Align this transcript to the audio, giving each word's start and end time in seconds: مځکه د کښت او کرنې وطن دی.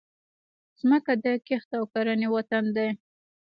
مځکه 0.89 1.13
د 1.23 1.25
کښت 1.47 1.69
او 1.79 1.83
کرنې 1.93 2.27
وطن 2.35 2.65
دی. 2.75 2.89